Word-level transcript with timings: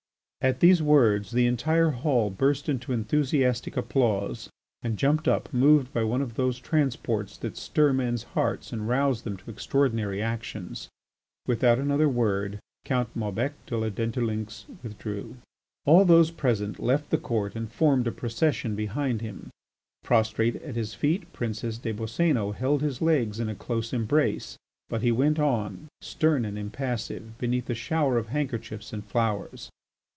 At 0.43 0.59
these 0.59 0.81
words 0.81 1.29
the 1.29 1.45
entire 1.45 1.91
hall 1.91 2.31
burst 2.31 2.67
into 2.67 2.93
enthusiastic 2.93 3.77
applause 3.77 4.49
and 4.81 4.97
jumped 4.97 5.27
up, 5.27 5.53
moved 5.53 5.93
by 5.93 6.03
one 6.03 6.23
of 6.23 6.33
those 6.33 6.57
transports 6.57 7.37
that 7.37 7.57
stir 7.57 7.93
men's 7.93 8.23
hearts 8.23 8.73
and 8.73 8.89
rouse 8.89 9.21
them 9.21 9.37
to 9.37 9.51
extraordinary 9.51 10.19
actions. 10.19 10.89
Without 11.45 11.77
another 11.77 12.09
word 12.09 12.57
Count 12.85 13.15
Maubec 13.15 13.51
de 13.67 13.77
la 13.77 13.89
Dentdulynx 13.89 14.65
withdrew. 14.81 15.37
All 15.85 16.05
those 16.05 16.31
present 16.31 16.79
left 16.79 17.11
the 17.11 17.19
Court 17.19 17.55
and 17.55 17.71
formed 17.71 18.07
a 18.07 18.11
procession 18.11 18.75
behind 18.75 19.21
him. 19.21 19.51
Prostrate 20.03 20.55
at 20.63 20.75
his 20.75 20.95
feet, 20.95 21.31
Princess 21.33 21.77
des 21.77 21.93
Boscénos 21.93 22.55
held 22.55 22.81
his 22.81 22.99
legs 22.99 23.39
in 23.39 23.47
a 23.47 23.53
close 23.53 23.93
embrace, 23.93 24.57
but 24.89 25.03
he 25.03 25.11
went 25.11 25.37
on, 25.37 25.85
stern 26.01 26.45
and 26.45 26.57
impassive, 26.57 27.37
beneath 27.37 27.69
a 27.69 27.75
shower 27.75 28.17
of 28.17 28.29
handkerchiefs 28.29 28.91
and 28.91 29.05
flowers. 29.05 29.69